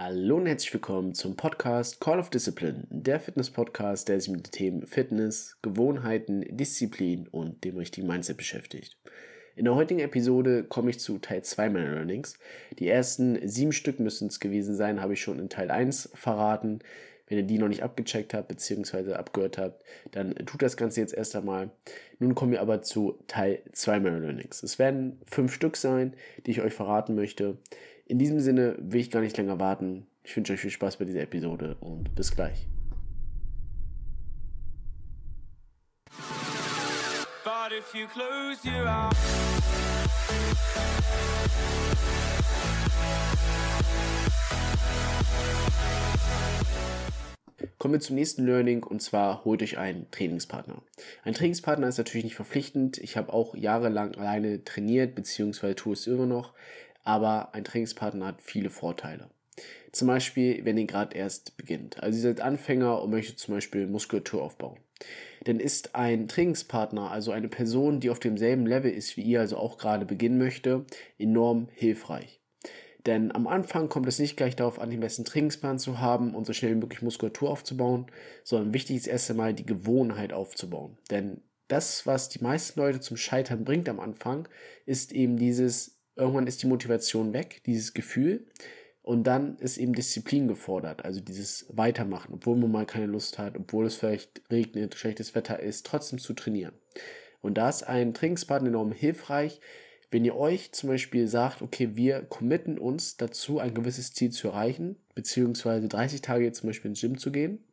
Hallo 0.00 0.36
und 0.36 0.46
herzlich 0.46 0.72
willkommen 0.72 1.12
zum 1.12 1.34
Podcast 1.34 2.00
Call 2.00 2.20
of 2.20 2.30
Discipline, 2.30 2.86
der 2.88 3.18
Fitness-Podcast, 3.18 4.08
der 4.08 4.20
sich 4.20 4.30
mit 4.30 4.46
den 4.46 4.52
Themen 4.52 4.86
Fitness, 4.86 5.58
Gewohnheiten, 5.60 6.44
Disziplin 6.56 7.26
und 7.26 7.64
dem 7.64 7.76
richtigen 7.76 8.06
Mindset 8.06 8.36
beschäftigt. 8.36 8.96
In 9.56 9.64
der 9.64 9.74
heutigen 9.74 9.98
Episode 9.98 10.62
komme 10.62 10.90
ich 10.90 11.00
zu 11.00 11.18
Teil 11.18 11.42
2 11.42 11.70
meiner 11.70 11.94
Learnings. 11.94 12.38
Die 12.78 12.86
ersten 12.86 13.40
sieben 13.48 13.72
Stück 13.72 13.98
müssen 13.98 14.28
es 14.28 14.38
gewesen 14.38 14.76
sein, 14.76 15.02
habe 15.02 15.14
ich 15.14 15.20
schon 15.20 15.40
in 15.40 15.48
Teil 15.48 15.68
1 15.68 16.10
verraten. 16.14 16.78
Wenn 17.26 17.38
ihr 17.38 17.44
die 17.44 17.58
noch 17.58 17.66
nicht 17.66 17.82
abgecheckt 17.82 18.34
habt 18.34 18.46
bzw. 18.46 19.14
abgehört 19.14 19.58
habt, 19.58 19.82
dann 20.12 20.32
tut 20.46 20.62
das 20.62 20.76
Ganze 20.76 21.00
jetzt 21.00 21.12
erst 21.12 21.34
einmal. 21.34 21.70
Nun 22.20 22.36
kommen 22.36 22.52
wir 22.52 22.60
aber 22.60 22.82
zu 22.82 23.18
Teil 23.26 23.62
2 23.72 23.98
meiner 23.98 24.20
Learnings. 24.20 24.62
Es 24.62 24.78
werden 24.78 25.20
fünf 25.26 25.52
Stück 25.52 25.76
sein, 25.76 26.14
die 26.46 26.52
ich 26.52 26.62
euch 26.62 26.72
verraten 26.72 27.16
möchte. 27.16 27.58
In 28.10 28.18
diesem 28.18 28.40
Sinne 28.40 28.74
will 28.78 29.02
ich 29.02 29.10
gar 29.10 29.20
nicht 29.20 29.36
länger 29.36 29.60
warten. 29.60 30.06
Ich 30.24 30.34
wünsche 30.34 30.54
euch 30.54 30.60
viel 30.60 30.70
Spaß 30.70 30.96
bei 30.96 31.04
dieser 31.04 31.20
Episode 31.20 31.76
und 31.80 32.14
bis 32.14 32.34
gleich. 32.34 32.66
But 37.44 37.70
if 37.78 37.94
you 37.94 38.06
close 38.06 38.66
your 38.66 38.86
eyes 38.86 39.14
Kommen 47.78 47.94
wir 47.94 48.00
zum 48.00 48.16
nächsten 48.16 48.44
Learning 48.44 48.82
und 48.82 49.00
zwar 49.02 49.44
holt 49.44 49.62
euch 49.62 49.78
einen 49.78 50.10
Trainingspartner. 50.10 50.82
Ein 51.22 51.34
Trainingspartner 51.34 51.86
ist 51.86 51.98
natürlich 51.98 52.24
nicht 52.24 52.34
verpflichtend. 52.34 52.98
Ich 52.98 53.16
habe 53.16 53.32
auch 53.32 53.54
jahrelang 53.54 54.16
alleine 54.16 54.64
trainiert, 54.64 55.14
beziehungsweise 55.14 55.76
tue 55.76 55.92
es 55.92 56.08
immer 56.08 56.26
noch 56.26 56.54
aber 57.08 57.54
ein 57.54 57.64
Trainingspartner 57.64 58.26
hat 58.26 58.42
viele 58.42 58.68
Vorteile. 58.68 59.30
Zum 59.92 60.08
Beispiel, 60.08 60.62
wenn 60.66 60.76
ihr 60.76 60.84
gerade 60.84 61.16
erst 61.16 61.56
beginnt. 61.56 62.02
Also 62.02 62.18
ihr 62.18 62.22
seid 62.22 62.42
Anfänger 62.42 63.00
und 63.00 63.10
möchtet 63.10 63.38
zum 63.38 63.54
Beispiel 63.54 63.86
Muskulatur 63.86 64.42
aufbauen. 64.42 64.78
Dann 65.44 65.58
ist 65.58 65.94
ein 65.94 66.28
Trainingspartner, 66.28 67.10
also 67.10 67.32
eine 67.32 67.48
Person, 67.48 68.00
die 68.00 68.10
auf 68.10 68.20
demselben 68.20 68.66
Level 68.66 68.90
ist 68.90 69.16
wie 69.16 69.22
ihr, 69.22 69.40
also 69.40 69.56
auch 69.56 69.78
gerade 69.78 70.04
beginnen 70.04 70.36
möchte, 70.36 70.84
enorm 71.18 71.68
hilfreich. 71.72 72.42
Denn 73.06 73.34
am 73.34 73.46
Anfang 73.46 73.88
kommt 73.88 74.06
es 74.06 74.18
nicht 74.18 74.36
gleich 74.36 74.54
darauf 74.54 74.78
an, 74.78 74.90
den 74.90 75.00
besten 75.00 75.24
Trainingsplan 75.24 75.78
zu 75.78 76.00
haben 76.00 76.34
und 76.34 76.46
so 76.46 76.52
schnell 76.52 76.72
wie 76.72 76.80
möglich 76.80 77.00
Muskulatur 77.00 77.48
aufzubauen, 77.48 78.04
sondern 78.44 78.74
wichtig 78.74 78.96
ist 78.96 79.06
erst 79.06 79.30
einmal 79.30 79.54
die 79.54 79.64
Gewohnheit 79.64 80.34
aufzubauen. 80.34 80.98
Denn 81.10 81.40
das, 81.68 82.06
was 82.06 82.28
die 82.28 82.42
meisten 82.42 82.78
Leute 82.78 83.00
zum 83.00 83.16
Scheitern 83.16 83.64
bringt 83.64 83.88
am 83.88 83.98
Anfang, 83.98 84.46
ist 84.84 85.12
eben 85.12 85.38
dieses 85.38 85.97
irgendwann 86.18 86.46
ist 86.46 86.62
die 86.62 86.66
Motivation 86.66 87.32
weg, 87.32 87.62
dieses 87.64 87.94
Gefühl. 87.94 88.46
Und 89.02 89.24
dann 89.24 89.56
ist 89.56 89.78
eben 89.78 89.94
Disziplin 89.94 90.48
gefordert, 90.48 91.04
also 91.06 91.20
dieses 91.20 91.64
Weitermachen, 91.70 92.34
obwohl 92.34 92.58
man 92.58 92.70
mal 92.70 92.84
keine 92.84 93.06
Lust 93.06 93.38
hat, 93.38 93.56
obwohl 93.56 93.86
es 93.86 93.94
vielleicht 93.94 94.42
regnet, 94.50 94.96
schlechtes 94.96 95.34
Wetter 95.34 95.60
ist, 95.60 95.86
trotzdem 95.86 96.18
zu 96.18 96.34
trainieren. 96.34 96.74
Und 97.40 97.56
da 97.56 97.70
ist 97.70 97.84
ein 97.84 98.12
Trainingspartner 98.12 98.68
enorm 98.68 98.92
hilfreich, 98.92 99.60
wenn 100.10 100.24
ihr 100.24 100.36
euch 100.36 100.72
zum 100.72 100.90
Beispiel 100.90 101.26
sagt, 101.26 101.62
okay, 101.62 101.90
wir 101.94 102.22
committen 102.22 102.78
uns 102.78 103.16
dazu, 103.16 103.58
ein 103.58 103.74
gewisses 103.74 104.12
Ziel 104.12 104.30
zu 104.30 104.48
erreichen, 104.48 104.96
beziehungsweise 105.14 105.88
30 105.88 106.20
Tage 106.20 106.52
zum 106.52 106.68
Beispiel 106.68 106.90
ins 106.90 107.00
Gym 107.00 107.16
zu 107.16 107.32
gehen, 107.32 107.64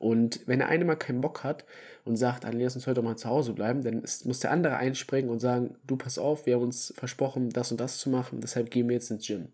und 0.00 0.40
wenn 0.46 0.60
der 0.60 0.68
eine 0.68 0.86
mal 0.86 0.96
keinen 0.96 1.20
Bock 1.20 1.44
hat 1.44 1.66
und 2.06 2.16
sagt, 2.16 2.44
dann 2.44 2.58
lass 2.58 2.74
uns 2.74 2.86
heute 2.86 3.02
mal 3.02 3.16
zu 3.16 3.28
Hause 3.28 3.52
bleiben, 3.52 3.84
dann 3.84 4.02
ist, 4.02 4.24
muss 4.24 4.40
der 4.40 4.50
andere 4.50 4.78
einspringen 4.78 5.30
und 5.30 5.40
sagen, 5.40 5.76
du 5.86 5.96
pass 5.96 6.18
auf, 6.18 6.46
wir 6.46 6.54
haben 6.54 6.62
uns 6.62 6.94
versprochen, 6.96 7.50
das 7.50 7.70
und 7.70 7.80
das 7.82 7.98
zu 7.98 8.08
machen, 8.08 8.40
deshalb 8.40 8.70
gehen 8.70 8.88
wir 8.88 8.94
jetzt 8.94 9.10
ins 9.10 9.26
Gym. 9.26 9.48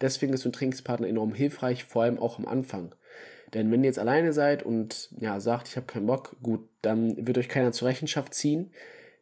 Deswegen 0.00 0.32
ist 0.32 0.42
so 0.42 0.48
ein 0.48 0.52
Trainingspartner 0.52 1.06
enorm 1.06 1.34
hilfreich, 1.34 1.84
vor 1.84 2.02
allem 2.02 2.18
auch 2.18 2.40
am 2.40 2.46
Anfang. 2.46 2.96
Denn 3.54 3.70
wenn 3.70 3.84
ihr 3.84 3.86
jetzt 3.86 4.00
alleine 4.00 4.32
seid 4.32 4.64
und 4.64 5.08
ja, 5.20 5.38
sagt, 5.38 5.68
ich 5.68 5.76
habe 5.76 5.86
keinen 5.86 6.06
Bock, 6.06 6.34
gut, 6.42 6.68
dann 6.82 7.24
wird 7.24 7.38
euch 7.38 7.48
keiner 7.48 7.70
zur 7.70 7.86
Rechenschaft 7.86 8.34
ziehen, 8.34 8.72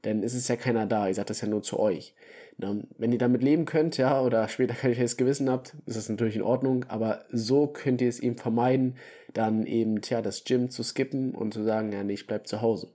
denn 0.05 0.22
es 0.22 0.33
ist 0.33 0.49
ja 0.49 0.56
keiner 0.56 0.87
da, 0.87 1.09
ihr 1.09 1.15
sagt 1.15 1.28
das 1.28 1.43
ja 1.43 1.47
nur 1.47 1.62
zu 1.62 1.78
euch. 1.78 2.15
Na, 2.56 2.76
wenn 2.98 3.12
ihr 3.12 3.19
damit 3.19 3.42
leben 3.42 3.65
könnt, 3.65 3.97
ja, 3.97 4.20
oder 4.20 4.48
später 4.48 4.75
kein 4.75 4.94
schlechtes 4.94 5.16
Gewissen 5.16 5.50
habt, 5.50 5.75
ist 5.87 5.97
das 5.97 6.09
natürlich 6.09 6.37
in 6.37 6.42
Ordnung, 6.42 6.84
aber 6.88 7.25
so 7.31 7.66
könnt 7.66 8.00
ihr 8.00 8.09
es 8.09 8.20
eben 8.20 8.37
vermeiden, 8.37 8.97
dann 9.32 9.66
eben, 9.66 10.00
tja, 10.00 10.22
das 10.22 10.44
Gym 10.44 10.70
zu 10.70 10.82
skippen 10.82 11.34
und 11.34 11.54
zu 11.54 11.64
sagen, 11.64 11.93
ja, 11.93 12.04
nee, 12.04 12.14
ich 12.14 12.26
bleib 12.26 12.47
zu 12.47 12.60
Hause. 12.60 12.88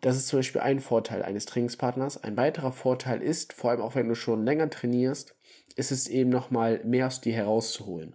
Das 0.00 0.16
ist 0.16 0.28
zum 0.28 0.40
Beispiel 0.40 0.60
ein 0.60 0.80
Vorteil 0.80 1.22
eines 1.22 1.46
Trainingspartners. 1.46 2.22
Ein 2.22 2.36
weiterer 2.36 2.72
Vorteil 2.72 3.22
ist, 3.22 3.52
vor 3.52 3.70
allem 3.70 3.80
auch 3.80 3.94
wenn 3.94 4.08
du 4.08 4.14
schon 4.14 4.44
länger 4.44 4.68
trainierst, 4.68 5.34
ist 5.76 5.92
es 5.92 6.08
eben 6.08 6.30
nochmal 6.30 6.80
mehr 6.84 7.06
aus 7.06 7.20
dir 7.20 7.32
herauszuholen. 7.32 8.14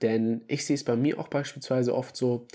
Denn 0.00 0.42
ich 0.48 0.64
sehe 0.64 0.74
es 0.74 0.84
bei 0.84 0.96
mir 0.96 1.18
auch 1.18 1.28
beispielsweise 1.28 1.94
oft 1.94 2.16
so, 2.16 2.46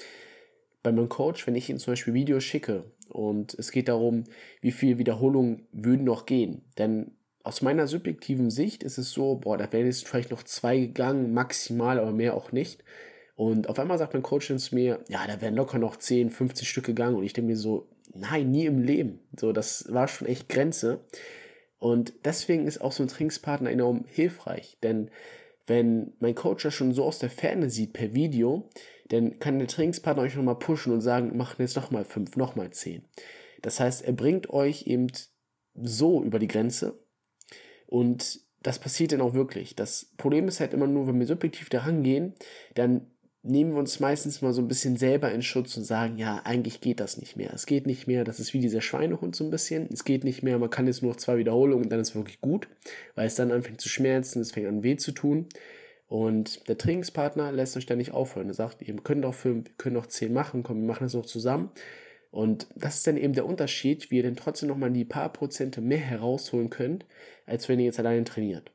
bei 0.81 0.91
meinem 0.91 1.09
Coach, 1.09 1.45
wenn 1.45 1.55
ich 1.55 1.69
ihm 1.69 1.79
zum 1.79 1.93
Beispiel 1.93 2.13
Videos 2.13 2.43
schicke 2.43 2.85
und 3.09 3.53
es 3.53 3.71
geht 3.71 3.87
darum, 3.87 4.25
wie 4.61 4.71
viel 4.71 4.97
Wiederholungen 4.97 5.67
würden 5.71 6.03
noch 6.03 6.25
gehen. 6.25 6.63
Denn 6.77 7.11
aus 7.43 7.61
meiner 7.61 7.87
subjektiven 7.87 8.49
Sicht 8.49 8.83
ist 8.83 8.97
es 8.97 9.11
so, 9.11 9.35
boah, 9.35 9.57
da 9.57 9.71
wären 9.71 9.85
jetzt 9.85 10.07
vielleicht 10.07 10.31
noch 10.31 10.43
zwei 10.43 10.79
gegangen, 10.79 11.33
maximal, 11.33 11.99
aber 11.99 12.11
mehr 12.11 12.35
auch 12.35 12.51
nicht. 12.51 12.83
Und 13.35 13.69
auf 13.69 13.77
einmal 13.77 13.97
sagt 13.97 14.13
mein 14.13 14.23
Coach 14.23 14.51
zu 14.55 14.75
mir, 14.75 15.03
ja, 15.09 15.27
da 15.27 15.41
wären 15.41 15.55
locker 15.55 15.77
noch 15.77 15.97
10, 15.97 16.31
15 16.31 16.65
Stück 16.65 16.85
gegangen. 16.85 17.15
Und 17.15 17.23
ich 17.23 17.33
denke 17.33 17.49
mir 17.49 17.57
so, 17.57 17.87
nein, 18.13 18.49
nie 18.49 18.65
im 18.65 18.81
Leben. 18.81 19.19
So, 19.37 19.51
das 19.51 19.91
war 19.93 20.07
schon 20.07 20.27
echt 20.27 20.49
Grenze. 20.49 21.05
Und 21.77 22.13
deswegen 22.23 22.65
ist 22.65 22.81
auch 22.81 22.91
so 22.91 23.03
ein 23.03 23.09
Trainingspartner 23.09 23.69
enorm 23.69 24.05
hilfreich. 24.07 24.77
Denn 24.81 25.11
wenn 25.67 26.13
mein 26.19 26.35
Coach 26.35 26.63
das 26.63 26.73
schon 26.73 26.93
so 26.93 27.03
aus 27.03 27.19
der 27.19 27.29
Ferne 27.29 27.69
sieht 27.69 27.93
per 27.93 28.13
Video, 28.13 28.69
dann 29.09 29.39
kann 29.39 29.59
der 29.59 29.67
Trainingspartner 29.67 30.23
euch 30.23 30.35
nochmal 30.35 30.59
pushen 30.59 30.93
und 30.93 31.01
sagen, 31.01 31.37
machen 31.37 31.55
jetzt 31.59 31.75
nochmal 31.75 32.05
fünf, 32.05 32.35
nochmal 32.35 32.71
zehn. 32.71 33.03
Das 33.61 33.79
heißt, 33.79 34.03
er 34.03 34.13
bringt 34.13 34.49
euch 34.49 34.87
eben 34.87 35.07
so 35.75 36.23
über 36.23 36.39
die 36.39 36.47
Grenze 36.47 36.99
und 37.87 38.41
das 38.63 38.79
passiert 38.79 39.11
dann 39.11 39.21
auch 39.21 39.33
wirklich. 39.35 39.75
Das 39.75 40.11
Problem 40.17 40.47
ist 40.47 40.59
halt 40.59 40.73
immer 40.73 40.87
nur, 40.87 41.07
wenn 41.07 41.19
wir 41.19 41.27
subjektiv 41.27 41.69
daran 41.69 42.01
gehen, 42.01 42.33
dann 42.73 43.07
nehmen 43.43 43.73
wir 43.73 43.79
uns 43.79 43.99
meistens 43.99 44.41
mal 44.41 44.53
so 44.53 44.61
ein 44.61 44.67
bisschen 44.67 44.97
selber 44.97 45.31
in 45.31 45.43
Schutz 45.43 45.77
und 45.77 45.83
sagen, 45.83 46.17
ja, 46.17 46.41
eigentlich 46.45 46.81
geht 46.81 46.99
das 46.99 47.17
nicht 47.17 47.37
mehr. 47.37 47.53
Es 47.53 47.67
geht 47.67 47.85
nicht 47.85 48.07
mehr, 48.07 48.23
das 48.23 48.39
ist 48.39 48.53
wie 48.55 48.59
dieser 48.59 48.81
Schweinehund 48.81 49.35
so 49.35 49.43
ein 49.43 49.51
bisschen. 49.51 49.87
Es 49.93 50.03
geht 50.03 50.23
nicht 50.23 50.41
mehr, 50.41 50.57
man 50.57 50.71
kann 50.71 50.87
jetzt 50.87 51.03
nur 51.03 51.11
noch 51.11 51.17
zwei 51.17 51.37
Wiederholungen 51.37 51.83
und 51.83 51.91
dann 51.91 51.99
ist 51.99 52.09
es 52.09 52.15
wirklich 52.15 52.41
gut, 52.41 52.67
weil 53.13 53.27
es 53.27 53.35
dann 53.35 53.51
anfängt 53.51 53.81
zu 53.81 53.89
schmerzen, 53.89 54.41
es 54.41 54.51
fängt 54.51 54.67
an 54.67 54.81
weh 54.81 54.95
zu 54.95 55.11
tun. 55.11 55.47
Und 56.07 56.67
der 56.67 56.77
Trainingspartner 56.77 57.51
lässt 57.51 57.75
euch 57.77 57.85
da 57.85 57.95
nicht 57.95 58.11
aufhören. 58.11 58.47
Er 58.47 58.53
sagt, 58.53 58.81
ihr 58.81 58.95
könnt 58.97 59.23
doch 59.23 59.33
fünf, 59.33 59.67
wir 59.67 59.75
können 59.77 59.95
doch 59.95 60.05
zehn 60.05 60.33
machen, 60.33 60.63
komm, 60.63 60.81
wir 60.81 60.87
machen 60.87 61.05
das 61.05 61.13
noch 61.13 61.25
zusammen. 61.25 61.71
Und 62.31 62.67
das 62.75 62.97
ist 62.97 63.07
dann 63.07 63.17
eben 63.17 63.33
der 63.33 63.45
Unterschied, 63.45 64.11
wie 64.11 64.17
ihr 64.17 64.23
denn 64.23 64.35
trotzdem 64.35 64.69
nochmal 64.69 64.91
die 64.91 65.05
paar 65.05 65.31
Prozente 65.31 65.81
mehr 65.81 65.97
herausholen 65.97 66.69
könnt, 66.69 67.05
als 67.45 67.69
wenn 67.69 67.79
ihr 67.79 67.85
jetzt 67.85 67.99
alleine 67.99 68.23
trainiert. 68.25 68.71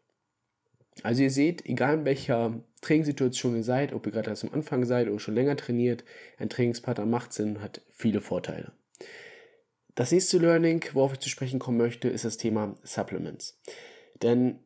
Also 1.03 1.23
ihr 1.23 1.31
seht, 1.31 1.67
egal 1.67 1.99
in 1.99 2.05
welcher 2.05 2.61
Trainingssituation 2.81 3.57
ihr 3.57 3.63
seid, 3.63 3.93
ob 3.93 4.07
ihr 4.07 4.13
gerade 4.13 4.31
erst 4.31 4.45
am 4.45 4.53
Anfang 4.53 4.85
seid 4.85 5.09
oder 5.09 5.21
schon 5.21 5.35
länger 5.35 5.57
trainiert, 5.57 6.05
ein 6.39 6.49
Trainingspartner 6.49 7.07
macht 7.07 7.33
Sinn 7.33 7.57
und 7.57 7.63
hat 7.63 7.83
viele 7.91 8.21
Vorteile. 8.21 8.73
Das 9.95 10.13
nächste 10.13 10.39
Learning, 10.39 10.83
worauf 10.95 11.13
ich 11.13 11.21
zu 11.21 11.29
sprechen 11.29 11.59
kommen 11.59 11.79
möchte, 11.79 12.09
ist 12.09 12.25
das 12.25 12.39
Thema 12.39 12.77
Supplements. 12.83 13.61
Denn 14.23 14.61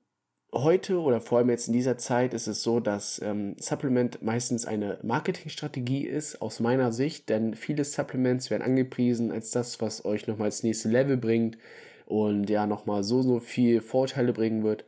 heute 0.54 1.00
oder 1.00 1.20
vor 1.20 1.38
allem 1.38 1.50
jetzt 1.50 1.66
in 1.66 1.72
dieser 1.72 1.98
Zeit 1.98 2.32
ist 2.32 2.46
es 2.46 2.62
so, 2.62 2.80
dass 2.80 3.20
ähm, 3.22 3.56
Supplement 3.58 4.22
meistens 4.22 4.66
eine 4.66 4.98
Marketingstrategie 5.02 6.06
ist, 6.06 6.40
aus 6.40 6.60
meiner 6.60 6.92
Sicht, 6.92 7.28
denn 7.28 7.54
viele 7.54 7.84
Supplements 7.84 8.50
werden 8.50 8.62
angepriesen 8.62 9.32
als 9.32 9.50
das, 9.50 9.80
was 9.80 10.04
euch 10.04 10.26
nochmal 10.26 10.48
ins 10.48 10.62
nächste 10.62 10.88
Level 10.88 11.16
bringt 11.16 11.58
und 12.06 12.48
ja 12.48 12.66
nochmal 12.66 13.02
so, 13.02 13.22
so 13.22 13.40
viel 13.40 13.80
Vorteile 13.80 14.32
bringen 14.32 14.62
wird. 14.62 14.84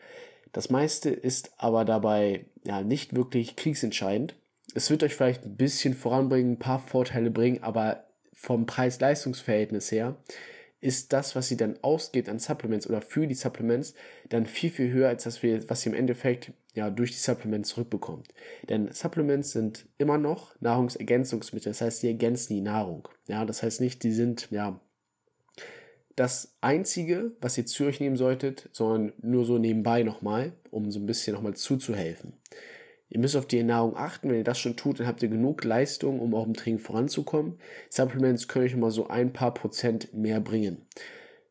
Das 0.53 0.71
meiste 0.71 1.11
ist 1.11 1.53
aber 1.59 1.85
dabei 1.85 2.47
ja 2.65 2.83
nicht 2.83 3.15
wirklich 3.15 3.57
kriegsentscheidend. 3.57 4.35
Es 4.75 4.91
wird 4.91 5.03
euch 5.03 5.15
vielleicht 5.15 5.45
ein 5.45 5.57
bisschen 5.57 5.95
voranbringen, 5.95 6.53
ein 6.53 6.59
paar 6.59 6.79
Vorteile 6.79 7.31
bringen, 7.31 7.63
aber 7.63 8.05
vom 8.33 8.67
Preis-Leistungs-Verhältnis 8.67 9.91
her 9.91 10.17
ist 10.87 11.13
das, 11.13 11.35
was 11.35 11.49
sie 11.49 11.57
dann 11.57 11.79
ausgeht 11.83 12.29
an 12.29 12.39
Supplements 12.39 12.89
oder 12.89 13.03
für 13.03 13.27
die 13.27 13.35
Supplements, 13.35 13.95
dann 14.29 14.47
viel, 14.47 14.71
viel 14.71 14.93
höher 14.93 15.09
als 15.09 15.25
das, 15.25 15.43
was 15.43 15.85
ihr 15.85 15.93
im 15.93 15.99
Endeffekt 15.99 16.53
ja 16.75 16.91
durch 16.91 17.11
die 17.11 17.19
Supplements 17.19 17.71
zurückbekommt. 17.71 18.29
Denn 18.69 18.93
Supplements 18.93 19.51
sind 19.51 19.87
immer 19.99 20.17
noch 20.17 20.55
Nahrungsergänzungsmittel, 20.61 21.71
das 21.73 21.81
heißt, 21.81 22.05
die 22.05 22.07
ergänzen 22.07 22.55
die 22.55 22.61
Nahrung. 22.61 23.09
Ja, 23.27 23.45
das 23.45 23.65
heißt 23.65 23.81
nicht, 23.81 24.05
die 24.05 24.13
sind 24.13 24.49
ja 24.53 24.81
das 26.15 26.55
Einzige, 26.61 27.33
was 27.41 27.59
ihr 27.59 27.67
zu 27.67 27.85
euch 27.85 27.99
nehmen 27.99 28.17
solltet, 28.17 28.69
sondern 28.73 29.13
nur 29.21 29.45
so 29.45 29.59
nebenbei 29.59 30.05
nochmal, 30.05 30.53
um 30.71 30.93
so 30.93 31.01
ein 31.01 31.07
bisschen 31.07 31.35
nochmal 31.35 31.55
zuzuhelfen. 31.55 32.33
Ihr 33.09 33.21
müsst 33.21 33.37
auf 33.37 33.47
die 33.47 33.59
Ernährung 33.59 33.97
achten. 33.97 34.29
Wenn 34.29 34.39
ihr 34.39 34.45
das 34.45 34.59
schon 34.59 34.77
tut, 34.77 35.01
dann 35.01 35.07
habt 35.07 35.23
ihr 35.23 35.29
genug 35.29 35.65
Leistung, 35.65 36.21
um 36.21 36.35
auch 36.35 36.47
im 36.47 36.55
Training 36.55 36.81
voranzukommen. 36.81 37.59
Supplements 37.89 38.49
können 38.49 38.65
euch 38.65 38.73
immer 38.73 38.91
so 38.91 39.09
ein 39.09 39.33
paar 39.33 39.55
Prozent 39.55 40.13
mehr 40.13 40.41
bringen. 40.41 40.87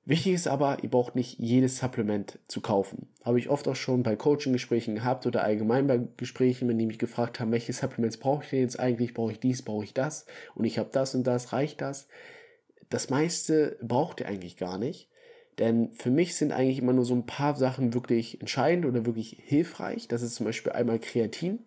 Wichtig 0.08 0.34
ist 0.34 0.48
aber, 0.48 0.84
ihr 0.84 0.90
braucht 0.92 1.16
nicht 1.16 1.40
jedes 1.40 1.80
Supplement 1.80 2.38
zu 2.48 2.62
kaufen. 2.62 3.08
Habe 3.24 3.40
ich 3.40 3.50
oft 3.50 3.68
auch 3.68 3.76
schon 3.76 4.04
bei 4.04 4.16
Coaching-Gesprächen 4.16 4.94
gehabt 4.94 5.26
oder 5.26 5.44
allgemein 5.44 5.88
bei 5.88 6.00
Gesprächen, 6.18 6.68
wenn 6.68 6.78
die 6.78 6.86
mich 6.86 7.00
gefragt 7.00 7.40
haben, 7.40 7.52
welche 7.52 7.74
Supplements 7.74 8.18
brauche 8.18 8.44
ich 8.44 8.52
denn 8.52 8.60
jetzt 8.60 8.80
eigentlich? 8.80 9.16
Brauche 9.16 9.32
ich 9.32 9.40
dies, 9.40 9.64
brauche 9.64 9.84
ich 9.84 9.96
das? 9.96 10.28
Und 10.54 10.66
ich 10.66 10.78
habe 10.78 10.90
das 10.92 11.16
und 11.16 11.26
das, 11.26 11.54
reicht 11.54 11.82
das? 11.82 12.08
Das 12.92 13.10
meiste 13.10 13.80
braucht 13.82 14.20
ihr 14.20 14.28
eigentlich 14.28 14.58
gar 14.58 14.78
nicht. 14.78 15.10
Denn 15.60 15.92
für 15.94 16.12
mich 16.12 16.36
sind 16.36 16.52
eigentlich 16.52 16.80
immer 16.80 16.94
nur 16.94 17.06
so 17.06 17.16
ein 17.16 17.26
paar 17.26 17.56
Sachen 17.56 17.94
wirklich 17.94 18.42
entscheidend 18.42 18.86
oder 18.86 19.06
wirklich 19.06 19.38
hilfreich. 19.42 20.08
Das 20.08 20.22
ist 20.22 20.36
zum 20.36 20.46
Beispiel 20.46 20.74
einmal 20.74 21.00
Kreatin. 21.00 21.60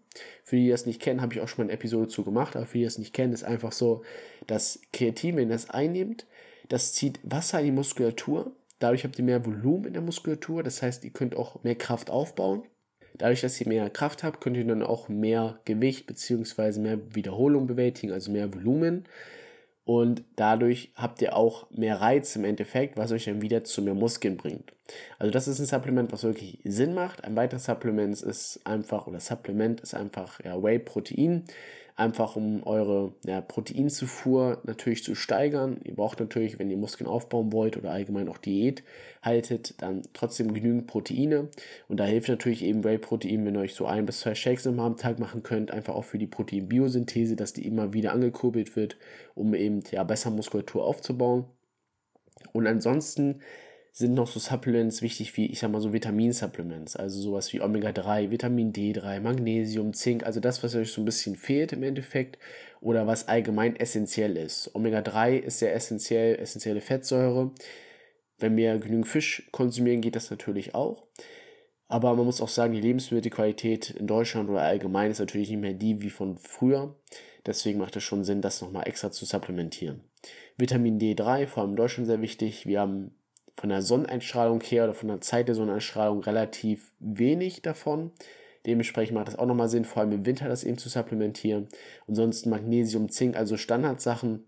Für 0.44 0.56
die, 0.56 0.64
die 0.64 0.70
das 0.70 0.84
nicht 0.84 1.00
kennen, 1.00 1.22
habe 1.22 1.32
ich 1.32 1.40
auch 1.40 1.48
schon 1.48 1.64
mal 1.64 1.70
eine 1.70 1.78
Episode 1.78 2.08
zu 2.08 2.22
gemacht. 2.22 2.54
Aber 2.54 2.66
für 2.66 2.74
die, 2.74 2.80
die 2.80 2.84
das 2.84 2.98
nicht 2.98 3.14
kennen, 3.14 3.32
ist 3.32 3.44
einfach 3.44 3.72
so, 3.72 4.02
dass 4.46 4.80
Kreatin, 4.92 5.36
wenn 5.36 5.48
ihr 5.48 5.54
das 5.54 5.70
einnehmt, 5.70 6.26
das 6.68 6.92
zieht 6.92 7.18
Wasser 7.22 7.60
in 7.60 7.66
die 7.66 7.72
Muskulatur. 7.72 8.52
Dadurch 8.78 9.04
habt 9.04 9.18
ihr 9.18 9.24
mehr 9.24 9.44
Volumen 9.46 9.86
in 9.86 9.92
der 9.94 10.02
Muskulatur. 10.02 10.62
Das 10.62 10.82
heißt, 10.82 11.04
ihr 11.04 11.10
könnt 11.10 11.34
auch 11.34 11.62
mehr 11.64 11.74
Kraft 11.74 12.10
aufbauen. 12.10 12.64
Dadurch, 13.16 13.40
dass 13.40 13.60
ihr 13.60 13.68
mehr 13.68 13.88
Kraft 13.90 14.22
habt, 14.22 14.40
könnt 14.40 14.56
ihr 14.56 14.66
dann 14.66 14.82
auch 14.82 15.08
mehr 15.08 15.60
Gewicht 15.64 16.06
bzw. 16.06 16.78
mehr 16.78 17.14
Wiederholung 17.14 17.66
bewältigen, 17.66 18.12
also 18.12 18.30
mehr 18.30 18.52
Volumen. 18.54 19.04
Und 19.88 20.22
dadurch 20.36 20.92
habt 20.96 21.22
ihr 21.22 21.34
auch 21.34 21.66
mehr 21.70 22.02
Reiz 22.02 22.36
im 22.36 22.44
Endeffekt, 22.44 22.98
was 22.98 23.10
euch 23.10 23.24
dann 23.24 23.40
wieder 23.40 23.64
zu 23.64 23.80
mehr 23.80 23.94
Muskeln 23.94 24.36
bringt. 24.36 24.74
Also 25.18 25.32
das 25.32 25.48
ist 25.48 25.60
ein 25.60 25.64
Supplement, 25.64 26.12
was 26.12 26.24
wirklich 26.24 26.58
Sinn 26.62 26.92
macht. 26.92 27.24
Ein 27.24 27.36
weiteres 27.36 27.64
Supplement 27.64 28.20
ist 28.20 28.60
einfach, 28.66 29.06
oder 29.06 29.18
Supplement 29.18 29.80
ist 29.80 29.94
einfach 29.94 30.44
ja, 30.44 30.62
Whey-Protein 30.62 31.44
einfach 31.98 32.36
um 32.36 32.62
eure 32.62 33.12
ja, 33.26 33.40
Proteinzufuhr 33.40 34.62
natürlich 34.62 35.02
zu 35.02 35.16
steigern. 35.16 35.80
Ihr 35.82 35.96
braucht 35.96 36.20
natürlich, 36.20 36.60
wenn 36.60 36.70
ihr 36.70 36.76
Muskeln 36.76 37.08
aufbauen 37.08 37.52
wollt 37.52 37.76
oder 37.76 37.90
allgemein 37.90 38.28
auch 38.28 38.38
Diät 38.38 38.84
haltet, 39.20 39.74
dann 39.82 40.02
trotzdem 40.12 40.54
genügend 40.54 40.86
Proteine. 40.86 41.48
Und 41.88 41.98
da 41.98 42.04
hilft 42.04 42.28
natürlich 42.28 42.62
eben 42.62 42.84
Whey-Protein, 42.84 43.44
wenn 43.44 43.56
ihr 43.56 43.62
euch 43.62 43.74
so 43.74 43.86
ein 43.86 44.06
bis 44.06 44.20
zwei 44.20 44.36
Shakes 44.36 44.66
am 44.68 44.96
Tag 44.96 45.18
machen 45.18 45.42
könnt, 45.42 45.72
einfach 45.72 45.96
auch 45.96 46.04
für 46.04 46.18
die 46.18 46.28
Proteinbiosynthese, 46.28 47.34
dass 47.34 47.52
die 47.52 47.66
immer 47.66 47.92
wieder 47.92 48.12
angekurbelt 48.12 48.76
wird, 48.76 48.96
um 49.34 49.52
eben 49.54 49.82
ja, 49.90 50.04
besser 50.04 50.30
Muskulatur 50.30 50.84
aufzubauen. 50.84 51.46
Und 52.52 52.68
ansonsten 52.68 53.40
sind 53.98 54.14
noch 54.14 54.28
so 54.28 54.38
Supplements 54.38 55.02
wichtig 55.02 55.36
wie, 55.36 55.46
ich 55.46 55.58
sag 55.58 55.72
mal, 55.72 55.80
so 55.80 55.92
Vitaminsupplements, 55.92 56.94
also 56.94 57.20
sowas 57.20 57.52
wie 57.52 57.60
Omega-3, 57.60 58.30
Vitamin 58.30 58.72
D3, 58.72 59.18
Magnesium, 59.18 59.92
Zink, 59.92 60.24
also 60.24 60.38
das, 60.38 60.62
was 60.62 60.76
euch 60.76 60.92
so 60.92 61.02
ein 61.02 61.04
bisschen 61.04 61.34
fehlt 61.34 61.72
im 61.72 61.82
Endeffekt 61.82 62.38
oder 62.80 63.08
was 63.08 63.26
allgemein 63.26 63.74
essentiell 63.74 64.36
ist. 64.36 64.72
Omega-3 64.72 65.38
ist 65.38 65.58
sehr 65.58 65.74
essentiell, 65.74 66.36
essentielle 66.36 66.80
Fettsäure. 66.80 67.50
Wenn 68.38 68.56
wir 68.56 68.78
genügend 68.78 69.08
Fisch 69.08 69.48
konsumieren, 69.50 70.00
geht 70.00 70.14
das 70.14 70.30
natürlich 70.30 70.76
auch. 70.76 71.02
Aber 71.88 72.14
man 72.14 72.24
muss 72.26 72.40
auch 72.40 72.48
sagen, 72.48 72.74
die 72.74 72.80
Lebensmittelqualität 72.80 73.90
in 73.90 74.06
Deutschland 74.06 74.48
oder 74.48 74.62
allgemein 74.62 75.10
ist 75.10 75.18
natürlich 75.18 75.50
nicht 75.50 75.60
mehr 75.60 75.74
die 75.74 76.02
wie 76.02 76.10
von 76.10 76.38
früher. 76.38 76.94
Deswegen 77.46 77.80
macht 77.80 77.96
es 77.96 78.04
schon 78.04 78.22
Sinn, 78.22 78.42
das 78.42 78.62
nochmal 78.62 78.86
extra 78.86 79.10
zu 79.10 79.24
supplementieren. 79.24 80.02
Vitamin 80.56 81.00
D3, 81.00 81.48
vor 81.48 81.64
allem 81.64 81.70
in 81.70 81.76
Deutschland 81.76 82.06
sehr 82.06 82.22
wichtig. 82.22 82.64
Wir 82.64 82.78
haben 82.78 83.17
von 83.58 83.70
der 83.70 83.82
Sonneneinstrahlung 83.82 84.60
her 84.60 84.84
oder 84.84 84.94
von 84.94 85.08
der 85.08 85.20
Zeit 85.20 85.48
der 85.48 85.56
Sonneneinstrahlung 85.56 86.20
relativ 86.20 86.92
wenig 87.00 87.60
davon. 87.62 88.12
Dementsprechend 88.66 89.16
macht 89.16 89.28
das 89.28 89.38
auch 89.38 89.46
nochmal 89.46 89.68
Sinn, 89.68 89.84
vor 89.84 90.02
allem 90.02 90.12
im 90.12 90.26
Winter 90.26 90.48
das 90.48 90.62
eben 90.62 90.78
zu 90.78 90.88
supplementieren. 90.88 91.68
Ansonsten 92.06 92.50
Magnesium, 92.50 93.08
Zink, 93.08 93.36
also 93.36 93.56
Standardsachen, 93.56 94.44